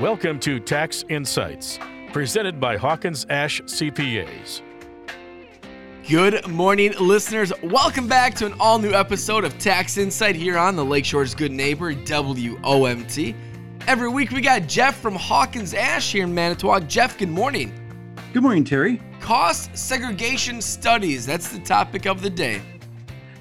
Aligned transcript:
Welcome 0.00 0.40
to 0.40 0.58
Tax 0.58 1.04
Insights, 1.08 1.78
presented 2.12 2.58
by 2.58 2.76
Hawkins 2.76 3.26
Ash 3.30 3.60
CPAs. 3.60 4.60
Good 6.08 6.48
morning, 6.48 6.94
listeners. 6.98 7.52
Welcome 7.62 8.08
back 8.08 8.34
to 8.36 8.46
an 8.46 8.54
all 8.58 8.80
new 8.80 8.92
episode 8.92 9.44
of 9.44 9.56
Tax 9.58 9.96
Insight 9.96 10.34
here 10.34 10.58
on 10.58 10.74
the 10.74 10.84
Lakeshore's 10.84 11.32
Good 11.32 11.52
Neighbor, 11.52 11.94
WOMT. 11.94 13.36
Every 13.86 14.08
week 14.08 14.32
we 14.32 14.40
got 14.40 14.66
Jeff 14.66 14.98
from 14.98 15.14
Hawkins 15.14 15.74
Ash 15.74 16.10
here 16.10 16.24
in 16.24 16.34
Manitowoc. 16.34 16.88
Jeff, 16.88 17.16
good 17.16 17.28
morning. 17.28 17.72
Good 18.32 18.42
morning, 18.42 18.64
Terry. 18.64 19.00
Cost 19.20 19.78
segregation 19.78 20.60
studies. 20.60 21.24
That's 21.24 21.50
the 21.50 21.60
topic 21.60 22.06
of 22.06 22.20
the 22.20 22.30
day. 22.30 22.60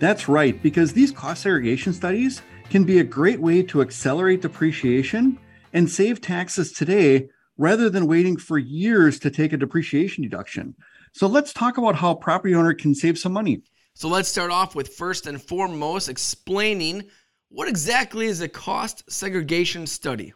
That's 0.00 0.28
right, 0.28 0.60
because 0.60 0.92
these 0.92 1.12
cost 1.12 1.42
segregation 1.42 1.92
studies 1.92 2.42
can 2.70 2.82
be 2.82 2.98
a 2.98 3.04
great 3.04 3.38
way 3.38 3.62
to 3.62 3.82
accelerate 3.82 4.42
depreciation 4.42 5.38
and 5.72 5.90
save 5.90 6.20
taxes 6.20 6.72
today 6.72 7.28
rather 7.56 7.90
than 7.90 8.06
waiting 8.06 8.36
for 8.36 8.58
years 8.58 9.18
to 9.20 9.30
take 9.30 9.52
a 9.52 9.56
depreciation 9.56 10.22
deduction. 10.22 10.74
So 11.12 11.26
let's 11.26 11.52
talk 11.52 11.78
about 11.78 11.96
how 11.96 12.12
a 12.12 12.16
property 12.16 12.54
owner 12.54 12.74
can 12.74 12.94
save 12.94 13.18
some 13.18 13.32
money. 13.32 13.62
So 13.94 14.08
let's 14.08 14.28
start 14.28 14.50
off 14.50 14.74
with 14.74 14.94
first 14.94 15.26
and 15.26 15.42
foremost 15.42 16.08
explaining 16.08 17.04
what 17.50 17.68
exactly 17.68 18.26
is 18.26 18.40
a 18.40 18.48
cost 18.48 19.10
segregation 19.10 19.86
study. 19.86 20.32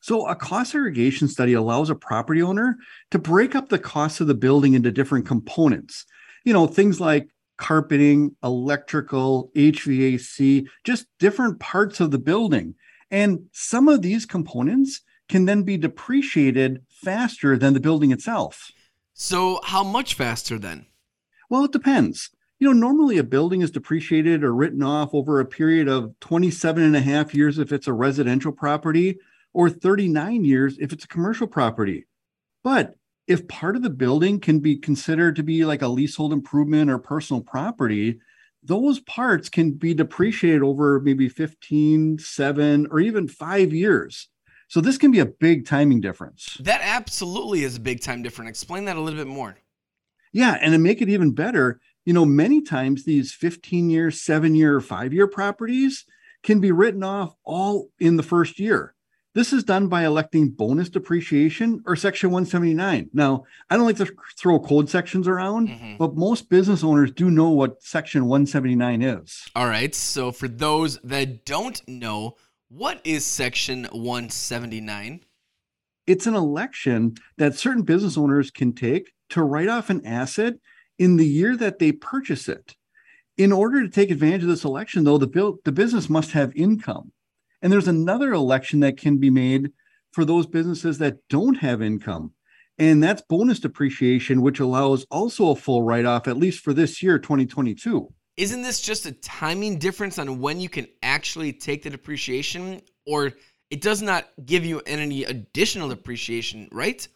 So, 0.00 0.26
a 0.26 0.34
cost 0.34 0.72
segregation 0.72 1.28
study 1.28 1.52
allows 1.52 1.88
a 1.88 1.94
property 1.94 2.42
owner 2.42 2.76
to 3.12 3.20
break 3.20 3.54
up 3.54 3.68
the 3.68 3.78
cost 3.78 4.20
of 4.20 4.26
the 4.26 4.34
building 4.34 4.74
into 4.74 4.90
different 4.90 5.26
components. 5.26 6.06
You 6.44 6.52
know, 6.52 6.66
things 6.66 7.00
like 7.00 7.28
carpeting, 7.56 8.34
electrical, 8.42 9.52
HVAC, 9.54 10.66
just 10.82 11.06
different 11.20 11.60
parts 11.60 12.00
of 12.00 12.10
the 12.10 12.18
building. 12.18 12.74
And 13.12 13.46
some 13.52 13.88
of 13.88 14.00
these 14.00 14.24
components 14.24 15.02
can 15.28 15.44
then 15.44 15.62
be 15.62 15.76
depreciated 15.76 16.82
faster 16.88 17.58
than 17.58 17.74
the 17.74 17.80
building 17.80 18.10
itself. 18.10 18.72
So, 19.12 19.60
how 19.62 19.84
much 19.84 20.14
faster 20.14 20.58
then? 20.58 20.86
Well, 21.50 21.64
it 21.64 21.72
depends. 21.72 22.30
You 22.58 22.68
know, 22.68 22.72
normally 22.72 23.18
a 23.18 23.24
building 23.24 23.60
is 23.60 23.70
depreciated 23.70 24.42
or 24.42 24.54
written 24.54 24.82
off 24.82 25.12
over 25.12 25.38
a 25.38 25.44
period 25.44 25.88
of 25.88 26.18
27 26.20 26.82
and 26.82 26.96
a 26.96 27.00
half 27.00 27.34
years 27.34 27.58
if 27.58 27.70
it's 27.70 27.86
a 27.86 27.92
residential 27.92 28.52
property, 28.52 29.18
or 29.52 29.68
39 29.68 30.44
years 30.44 30.78
if 30.78 30.92
it's 30.92 31.04
a 31.04 31.08
commercial 31.08 31.46
property. 31.46 32.06
But 32.64 32.94
if 33.26 33.46
part 33.46 33.76
of 33.76 33.82
the 33.82 33.90
building 33.90 34.40
can 34.40 34.60
be 34.60 34.76
considered 34.76 35.36
to 35.36 35.42
be 35.42 35.66
like 35.66 35.82
a 35.82 35.88
leasehold 35.88 36.32
improvement 36.32 36.90
or 36.90 36.98
personal 36.98 37.42
property, 37.42 38.20
those 38.62 39.00
parts 39.00 39.48
can 39.48 39.72
be 39.72 39.94
depreciated 39.94 40.62
over 40.62 41.00
maybe 41.00 41.28
15, 41.28 42.18
7, 42.18 42.86
or 42.90 43.00
even 43.00 43.28
5 43.28 43.72
years. 43.72 44.28
So 44.68 44.80
this 44.80 44.98
can 44.98 45.10
be 45.10 45.18
a 45.18 45.26
big 45.26 45.66
timing 45.66 46.00
difference. 46.00 46.56
That 46.60 46.80
absolutely 46.82 47.64
is 47.64 47.76
a 47.76 47.80
big 47.80 48.00
time 48.00 48.22
difference. 48.22 48.50
Explain 48.50 48.86
that 48.86 48.96
a 48.96 49.00
little 49.00 49.18
bit 49.18 49.26
more. 49.26 49.58
Yeah, 50.32 50.56
and 50.60 50.72
to 50.72 50.78
make 50.78 51.02
it 51.02 51.10
even 51.10 51.32
better, 51.32 51.78
you 52.06 52.14
know, 52.14 52.24
many 52.24 52.62
times 52.62 53.04
these 53.04 53.34
15 53.34 53.90
year, 53.90 54.10
7 54.10 54.54
year, 54.54 54.80
5 54.80 55.12
year 55.12 55.26
properties 55.26 56.06
can 56.42 56.58
be 56.58 56.72
written 56.72 57.02
off 57.02 57.34
all 57.44 57.90
in 57.98 58.16
the 58.16 58.22
first 58.22 58.58
year. 58.58 58.94
This 59.34 59.54
is 59.54 59.64
done 59.64 59.88
by 59.88 60.04
electing 60.04 60.50
bonus 60.50 60.90
depreciation 60.90 61.82
or 61.86 61.96
Section 61.96 62.30
179. 62.30 63.08
Now, 63.14 63.44
I 63.70 63.76
don't 63.76 63.86
like 63.86 63.96
to 63.96 64.12
throw 64.36 64.60
code 64.60 64.90
sections 64.90 65.26
around, 65.26 65.68
mm-hmm. 65.68 65.96
but 65.96 66.14
most 66.16 66.50
business 66.50 66.84
owners 66.84 67.12
do 67.12 67.30
know 67.30 67.48
what 67.48 67.82
Section 67.82 68.26
179 68.26 69.00
is. 69.00 69.48
All 69.56 69.66
right. 69.68 69.94
So, 69.94 70.32
for 70.32 70.48
those 70.48 70.98
that 71.02 71.46
don't 71.46 71.80
know, 71.88 72.36
what 72.68 73.00
is 73.04 73.24
Section 73.24 73.84
179? 73.84 75.20
It's 76.06 76.26
an 76.26 76.34
election 76.34 77.14
that 77.38 77.54
certain 77.54 77.84
business 77.84 78.18
owners 78.18 78.50
can 78.50 78.74
take 78.74 79.12
to 79.30 79.42
write 79.42 79.68
off 79.68 79.88
an 79.88 80.04
asset 80.04 80.54
in 80.98 81.16
the 81.16 81.26
year 81.26 81.56
that 81.56 81.78
they 81.78 81.92
purchase 81.92 82.50
it. 82.50 82.76
In 83.38 83.50
order 83.50 83.80
to 83.82 83.88
take 83.88 84.10
advantage 84.10 84.42
of 84.42 84.48
this 84.48 84.64
election, 84.64 85.04
though, 85.04 85.16
the, 85.16 85.26
bill, 85.26 85.56
the 85.64 85.72
business 85.72 86.10
must 86.10 86.32
have 86.32 86.54
income. 86.54 87.12
And 87.62 87.72
there's 87.72 87.88
another 87.88 88.32
election 88.32 88.80
that 88.80 88.96
can 88.96 89.18
be 89.18 89.30
made 89.30 89.70
for 90.10 90.24
those 90.24 90.46
businesses 90.46 90.98
that 90.98 91.26
don't 91.28 91.54
have 91.54 91.80
income. 91.80 92.32
And 92.78 93.02
that's 93.02 93.22
bonus 93.22 93.60
depreciation, 93.60 94.42
which 94.42 94.58
allows 94.58 95.04
also 95.10 95.50
a 95.50 95.56
full 95.56 95.82
write 95.82 96.04
off, 96.04 96.26
at 96.26 96.36
least 96.36 96.60
for 96.60 96.72
this 96.72 97.02
year, 97.02 97.18
2022. 97.18 98.12
Isn't 98.36 98.62
this 98.62 98.80
just 98.80 99.06
a 99.06 99.12
timing 99.12 99.78
difference 99.78 100.18
on 100.18 100.40
when 100.40 100.60
you 100.60 100.68
can 100.68 100.86
actually 101.02 101.52
take 101.52 101.82
the 101.82 101.90
depreciation? 101.90 102.82
Or 103.06 103.32
it 103.70 103.80
does 103.80 104.02
not 104.02 104.28
give 104.44 104.64
you 104.64 104.80
any 104.86 105.24
additional 105.24 105.88
depreciation, 105.88 106.68
right? 106.72 107.06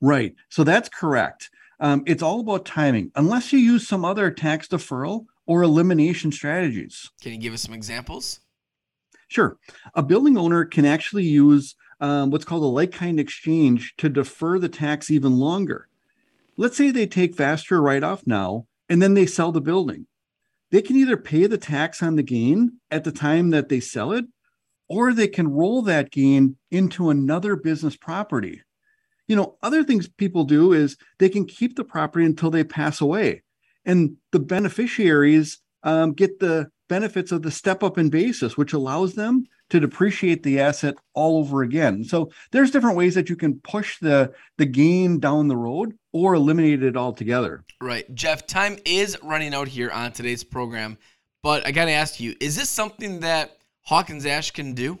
Right. 0.00 0.34
So 0.50 0.62
that's 0.64 0.88
correct. 0.88 1.50
Um, 1.80 2.02
it's 2.06 2.22
all 2.22 2.40
about 2.40 2.64
timing, 2.64 3.12
unless 3.16 3.52
you 3.52 3.58
use 3.58 3.86
some 3.86 4.04
other 4.04 4.30
tax 4.30 4.68
deferral 4.68 5.26
or 5.46 5.62
elimination 5.62 6.32
strategies. 6.32 7.10
Can 7.22 7.32
you 7.32 7.38
give 7.38 7.52
us 7.52 7.62
some 7.62 7.74
examples? 7.74 8.40
Sure. 9.28 9.58
A 9.94 10.02
building 10.02 10.36
owner 10.36 10.64
can 10.64 10.84
actually 10.84 11.24
use 11.24 11.74
um, 12.00 12.30
what's 12.30 12.44
called 12.44 12.62
a 12.62 12.66
like 12.66 12.92
kind 12.92 13.18
exchange 13.18 13.94
to 13.98 14.08
defer 14.08 14.58
the 14.58 14.68
tax 14.68 15.10
even 15.10 15.38
longer. 15.38 15.88
Let's 16.56 16.76
say 16.76 16.90
they 16.90 17.06
take 17.06 17.34
faster 17.34 17.80
write 17.80 18.02
off 18.02 18.26
now 18.26 18.66
and 18.88 19.02
then 19.02 19.14
they 19.14 19.26
sell 19.26 19.52
the 19.52 19.60
building. 19.60 20.06
They 20.70 20.82
can 20.82 20.96
either 20.96 21.16
pay 21.16 21.46
the 21.46 21.58
tax 21.58 22.02
on 22.02 22.16
the 22.16 22.22
gain 22.22 22.72
at 22.90 23.04
the 23.04 23.12
time 23.12 23.50
that 23.50 23.68
they 23.68 23.80
sell 23.80 24.12
it, 24.12 24.24
or 24.88 25.12
they 25.12 25.28
can 25.28 25.48
roll 25.48 25.82
that 25.82 26.10
gain 26.10 26.56
into 26.70 27.10
another 27.10 27.56
business 27.56 27.96
property. 27.96 28.62
You 29.28 29.36
know, 29.36 29.56
other 29.62 29.82
things 29.84 30.08
people 30.08 30.44
do 30.44 30.72
is 30.72 30.96
they 31.18 31.28
can 31.28 31.44
keep 31.44 31.76
the 31.76 31.84
property 31.84 32.24
until 32.24 32.50
they 32.50 32.64
pass 32.64 33.00
away, 33.00 33.42
and 33.84 34.16
the 34.32 34.38
beneficiaries 34.38 35.60
um, 35.82 36.12
get 36.12 36.38
the 36.38 36.68
benefits 36.88 37.32
of 37.32 37.42
the 37.42 37.50
step 37.50 37.82
up 37.82 37.98
in 37.98 38.08
basis, 38.08 38.56
which 38.56 38.72
allows 38.72 39.14
them 39.14 39.46
to 39.70 39.80
depreciate 39.80 40.42
the 40.42 40.60
asset 40.60 40.94
all 41.14 41.38
over 41.38 41.62
again. 41.62 42.04
So 42.04 42.30
there's 42.52 42.70
different 42.70 42.96
ways 42.96 43.14
that 43.14 43.28
you 43.28 43.36
can 43.36 43.60
push 43.60 43.98
the 43.98 44.32
the 44.58 44.66
gain 44.66 45.18
down 45.18 45.48
the 45.48 45.56
road 45.56 45.98
or 46.12 46.34
eliminate 46.34 46.82
it 46.82 46.96
altogether. 46.96 47.64
Right. 47.80 48.12
Jeff, 48.14 48.46
time 48.46 48.78
is 48.84 49.18
running 49.22 49.54
out 49.54 49.68
here 49.68 49.90
on 49.90 50.12
today's 50.12 50.44
program, 50.44 50.98
but 51.42 51.66
I 51.66 51.72
got 51.72 51.86
to 51.86 51.92
ask 51.92 52.20
you, 52.20 52.34
is 52.40 52.56
this 52.56 52.70
something 52.70 53.20
that 53.20 53.58
Hawkins 53.82 54.26
Ash 54.26 54.50
can 54.50 54.74
do? 54.74 54.98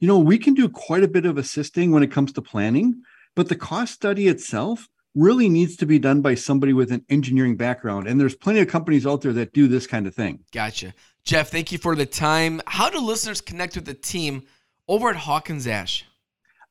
You 0.00 0.08
know, 0.08 0.18
we 0.18 0.38
can 0.38 0.54
do 0.54 0.68
quite 0.68 1.04
a 1.04 1.08
bit 1.08 1.26
of 1.26 1.38
assisting 1.38 1.92
when 1.92 2.02
it 2.02 2.10
comes 2.10 2.32
to 2.32 2.42
planning, 2.42 3.02
but 3.34 3.48
the 3.48 3.56
cost 3.56 3.94
study 3.94 4.28
itself 4.28 4.88
really 5.14 5.48
needs 5.48 5.76
to 5.76 5.86
be 5.86 5.98
done 5.98 6.22
by 6.22 6.34
somebody 6.34 6.72
with 6.72 6.92
an 6.92 7.04
engineering 7.08 7.56
background. 7.56 8.08
And 8.08 8.20
there's 8.20 8.34
plenty 8.34 8.60
of 8.60 8.68
companies 8.68 9.06
out 9.06 9.20
there 9.20 9.32
that 9.34 9.52
do 9.52 9.68
this 9.68 9.86
kind 9.86 10.06
of 10.06 10.14
thing. 10.14 10.40
Gotcha. 10.52 10.94
Jeff, 11.24 11.50
thank 11.50 11.70
you 11.70 11.78
for 11.78 11.94
the 11.94 12.06
time. 12.06 12.60
How 12.66 12.90
do 12.90 12.98
listeners 12.98 13.40
connect 13.40 13.76
with 13.76 13.84
the 13.84 13.94
team 13.94 14.42
over 14.88 15.10
at 15.10 15.16
Hawkins 15.16 15.66
Ash? 15.66 16.04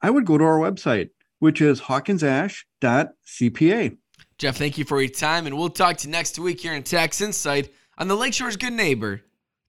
I 0.02 0.09
would 0.09 0.25
go 0.25 0.38
to 0.38 0.44
our 0.44 0.57
website, 0.57 1.12
which 1.40 1.62
is 1.62 1.81
hawkinsash.cpa. 1.81 3.97
Jeff, 4.38 4.58
thank 4.58 4.78
you 4.78 4.85
for 4.85 5.02
your 5.02 5.12
time. 5.12 5.46
And 5.46 5.58
we'll 5.58 5.69
talk 5.69 5.97
to 5.97 6.08
you 6.08 6.12
next 6.12 6.40
week 6.40 6.59
here 6.59 6.73
in 6.73 6.84
Tax 6.84 7.22
Insight 7.22 7.72
on 7.97 8.08
the 8.08 8.18
Lakeshore's 8.18 8.58
Good 8.58 8.73
Neighbor, 8.73 9.22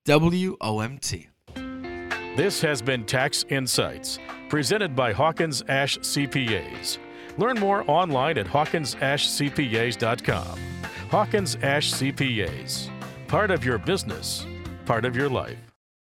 WOMT. 0.06 1.26
This 2.34 2.62
has 2.62 2.80
been 2.80 3.04
Tax 3.04 3.44
Insights, 3.50 4.18
presented 4.48 4.96
by 4.96 5.12
Hawkins 5.12 5.62
Ash 5.68 5.98
CPAs. 5.98 6.96
Learn 7.38 7.58
more 7.58 7.84
online 7.88 8.38
at 8.38 8.46
hawkinsashcpas.com. 8.46 10.60
Hawkins 11.10 11.56
Ash 11.62 11.92
CPAs. 11.92 12.88
Part 13.28 13.50
of 13.50 13.64
your 13.64 13.78
business, 13.78 14.46
part 14.84 15.04
of 15.04 15.16
your 15.16 15.28
life. 15.28 15.71